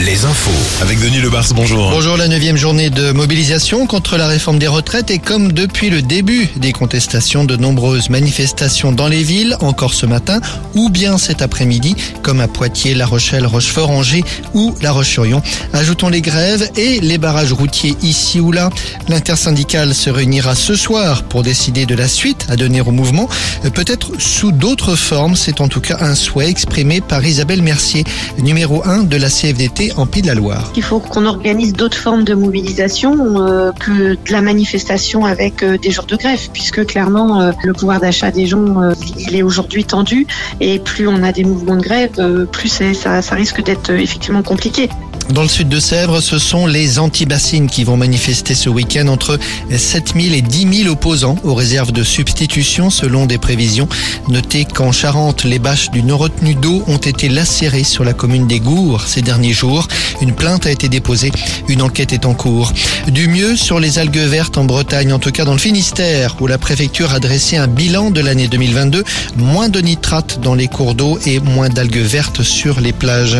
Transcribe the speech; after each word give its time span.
Les 0.00 0.26
infos. 0.26 0.82
Avec 0.82 1.00
Denis 1.00 1.20
Lebars, 1.22 1.46
bonjour. 1.54 1.90
Bonjour, 1.90 2.18
la 2.18 2.28
neuvième 2.28 2.58
journée 2.58 2.90
de 2.90 3.10
mobilisation 3.12 3.86
contre 3.86 4.18
la 4.18 4.26
réforme 4.26 4.58
des 4.58 4.66
retraites 4.66 5.10
et 5.10 5.18
comme 5.18 5.52
depuis 5.52 5.88
le 5.88 6.02
début 6.02 6.46
des 6.56 6.72
contestations, 6.72 7.44
de 7.44 7.56
nombreuses 7.56 8.10
manifestations 8.10 8.92
dans 8.92 9.08
les 9.08 9.22
villes, 9.22 9.56
encore 9.60 9.94
ce 9.94 10.04
matin, 10.04 10.40
ou 10.74 10.90
bien 10.90 11.16
cet 11.16 11.40
après-midi, 11.40 11.96
comme 12.22 12.40
à 12.40 12.48
Poitiers, 12.48 12.94
La 12.94 13.06
Rochelle, 13.06 13.46
Rochefort, 13.46 13.90
Angers 13.90 14.24
ou 14.52 14.74
La 14.82 14.92
Roche-sur-Yon. 14.92 15.40
Ajoutons 15.72 16.10
les 16.10 16.20
grèves 16.20 16.68
et 16.76 17.00
les 17.00 17.16
barrages 17.16 17.54
routiers 17.54 17.96
ici 18.02 18.40
ou 18.40 18.52
là. 18.52 18.68
L'intersyndicale 19.08 19.94
se 19.94 20.10
réunira 20.10 20.54
ce 20.54 20.76
soir 20.76 21.22
pour 21.22 21.42
décider 21.42 21.86
de 21.86 21.94
la 21.94 22.08
suite 22.08 22.46
à 22.50 22.56
donner 22.56 22.82
au 22.82 22.90
mouvement, 22.90 23.26
peut-être 23.72 24.12
sous 24.18 24.52
d'autres 24.52 24.96
formes. 24.96 25.34
C'est 25.34 25.62
en 25.62 25.68
tout 25.68 25.80
cas 25.80 25.96
un 26.00 26.14
souhait 26.14 26.50
exprimé 26.50 27.00
par 27.00 27.24
Isabelle 27.24 27.62
Mercier, 27.62 28.04
numéro 28.38 28.86
1 28.86 29.04
de 29.04 29.16
la 29.16 29.30
CFDT 29.40 29.92
en 29.96 30.06
Pays 30.06 30.20
de 30.20 30.26
la 30.26 30.34
Loire. 30.34 30.70
Il 30.76 30.82
faut 30.82 31.00
qu'on 31.00 31.24
organise 31.24 31.72
d'autres 31.72 31.96
formes 31.96 32.24
de 32.24 32.34
mobilisation 32.34 33.46
euh, 33.46 33.72
que 33.72 34.12
de 34.12 34.32
la 34.32 34.42
manifestation 34.42 35.24
avec 35.24 35.62
euh, 35.62 35.78
des 35.78 35.90
jours 35.90 36.04
de 36.04 36.16
grève, 36.16 36.50
puisque 36.52 36.84
clairement 36.84 37.40
euh, 37.40 37.52
le 37.64 37.72
pouvoir 37.72 38.00
d'achat 38.00 38.30
des 38.30 38.46
gens 38.46 38.82
euh, 38.82 38.92
est 39.32 39.42
aujourd'hui 39.42 39.84
tendu 39.84 40.26
et 40.60 40.78
plus 40.78 41.08
on 41.08 41.22
a 41.22 41.32
des 41.32 41.44
mouvements 41.44 41.76
de 41.76 41.82
grève, 41.82 42.10
euh, 42.18 42.44
plus 42.44 42.82
ça, 42.92 43.22
ça 43.22 43.34
risque 43.34 43.62
d'être 43.62 43.90
euh, 43.90 43.98
effectivement 43.98 44.42
compliqué. 44.42 44.90
Dans 45.32 45.42
le 45.42 45.48
sud 45.48 45.68
de 45.68 45.78
Sèvres, 45.78 46.20
ce 46.20 46.38
sont 46.38 46.66
les 46.66 46.98
anti-bassines 46.98 47.70
qui 47.70 47.84
vont 47.84 47.96
manifester 47.96 48.54
ce 48.56 48.68
week-end 48.68 49.06
entre 49.06 49.38
7000 49.70 50.34
et 50.34 50.42
10 50.42 50.82
000 50.82 50.92
opposants 50.92 51.36
aux 51.44 51.54
réserves 51.54 51.92
de 51.92 52.02
substitution 52.02 52.90
selon 52.90 53.26
des 53.26 53.38
prévisions. 53.38 53.88
Notez 54.28 54.64
qu'en 54.64 54.90
Charente, 54.90 55.44
les 55.44 55.60
bâches 55.60 55.90
d'une 55.92 56.12
retenue 56.12 56.56
d'eau 56.56 56.82
ont 56.88 56.96
été 56.96 57.28
lacérées 57.28 57.84
sur 57.84 58.02
la 58.02 58.12
commune 58.12 58.48
des 58.48 58.58
Gours 58.58 59.02
ces 59.06 59.22
derniers 59.22 59.52
jours. 59.52 59.86
Une 60.20 60.34
plainte 60.34 60.66
a 60.66 60.70
été 60.72 60.88
déposée. 60.88 61.30
Une 61.68 61.82
enquête 61.82 62.12
est 62.12 62.26
en 62.26 62.34
cours. 62.34 62.72
Du 63.06 63.28
mieux 63.28 63.54
sur 63.54 63.78
les 63.78 64.00
algues 64.00 64.16
vertes 64.16 64.58
en 64.58 64.64
Bretagne, 64.64 65.12
en 65.12 65.20
tout 65.20 65.30
cas 65.30 65.44
dans 65.44 65.52
le 65.52 65.58
Finistère, 65.58 66.36
où 66.40 66.48
la 66.48 66.58
préfecture 66.58 67.14
a 67.14 67.20
dressé 67.20 67.56
un 67.56 67.68
bilan 67.68 68.10
de 68.10 68.20
l'année 68.20 68.48
2022. 68.48 69.04
Moins 69.36 69.68
de 69.68 69.80
nitrates 69.80 70.40
dans 70.40 70.56
les 70.56 70.66
cours 70.66 70.96
d'eau 70.96 71.20
et 71.24 71.38
moins 71.38 71.68
d'algues 71.68 71.98
vertes 71.98 72.42
sur 72.42 72.80
les 72.80 72.92
plages. 72.92 73.38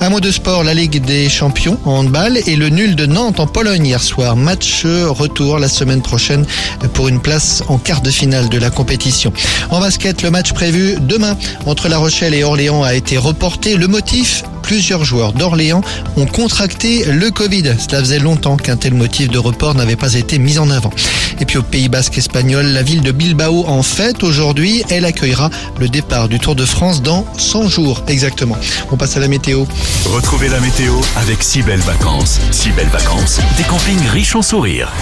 Un 0.00 0.10
mot 0.10 0.20
de 0.20 0.30
sport, 0.30 0.64
la 0.64 0.74
Ligue 0.74 1.02
des 1.02 1.29
champions 1.30 1.78
en 1.84 2.00
handball 2.00 2.38
et 2.46 2.56
le 2.56 2.68
nul 2.68 2.96
de 2.96 3.06
Nantes 3.06 3.40
en 3.40 3.46
Pologne 3.46 3.86
hier 3.86 4.02
soir. 4.02 4.36
Match 4.36 4.84
retour 4.84 5.58
la 5.58 5.68
semaine 5.68 6.02
prochaine 6.02 6.44
pour 6.92 7.08
une 7.08 7.20
place 7.20 7.62
en 7.68 7.78
quart 7.78 8.02
de 8.02 8.10
finale 8.10 8.48
de 8.48 8.58
la 8.58 8.70
compétition. 8.70 9.32
En 9.70 9.80
basket, 9.80 10.22
le 10.22 10.30
match 10.30 10.52
prévu 10.52 10.96
demain 11.00 11.36
entre 11.66 11.88
La 11.88 11.98
Rochelle 11.98 12.34
et 12.34 12.44
Orléans 12.44 12.82
a 12.82 12.94
été 12.94 13.16
reporté. 13.16 13.76
Le 13.76 13.86
motif 13.86 14.42
Plusieurs 14.62 15.04
joueurs 15.04 15.32
d'Orléans 15.32 15.80
ont 16.16 16.26
contracté 16.26 17.04
le 17.04 17.30
Covid. 17.32 17.74
Cela 17.78 18.00
faisait 18.00 18.20
longtemps 18.20 18.56
qu'un 18.56 18.76
tel 18.76 18.94
motif 18.94 19.28
de 19.28 19.38
report 19.38 19.74
n'avait 19.74 19.96
pas 19.96 20.14
été 20.14 20.38
mis 20.38 20.60
en 20.60 20.70
avant. 20.70 20.92
Et 21.40 21.46
puis 21.46 21.56
au 21.56 21.62
Pays 21.62 21.88
Basque 21.88 22.18
espagnol, 22.18 22.66
la 22.66 22.82
ville 22.82 23.00
de 23.00 23.12
Bilbao 23.12 23.64
en 23.66 23.82
fête 23.82 24.22
aujourd'hui. 24.22 24.84
Elle 24.90 25.06
accueillera 25.06 25.50
le 25.78 25.88
départ 25.88 26.28
du 26.28 26.38
Tour 26.38 26.54
de 26.54 26.66
France 26.66 27.02
dans 27.02 27.26
100 27.38 27.68
jours 27.68 28.02
exactement. 28.08 28.58
On 28.90 28.96
passe 28.96 29.16
à 29.16 29.20
la 29.20 29.28
météo. 29.28 29.64
Retrouvez 30.04 30.48
la 30.48 30.60
météo 30.60 30.92
avec 31.16 31.42
si 31.42 31.62
belles 31.62 31.80
vacances. 31.80 32.40
Si 32.50 32.70
belles 32.72 32.88
vacances, 32.88 33.40
des 33.56 33.64
campings 33.64 34.06
riches 34.08 34.36
en 34.36 34.42
sourires. 34.42 34.92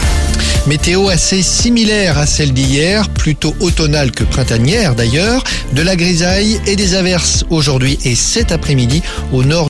Météo 0.69 1.09
assez 1.09 1.43
similaire 1.43 2.19
à 2.19 2.27
celle 2.27 2.53
d'hier, 2.53 3.09
plutôt 3.09 3.57
automnale 3.59 4.13
que 4.13 4.23
printanière 4.23 4.95
d'ailleurs. 4.95 5.43
De 5.73 5.83
la 5.83 5.97
grisaille 5.97 6.61
et 6.67 6.77
des 6.77 6.95
averses 6.95 7.45
aujourd'hui 7.51 7.99
et 8.05 8.15
cet 8.15 8.53
après-midi 8.53 9.03
au 9.33 9.43
nord 9.43 9.67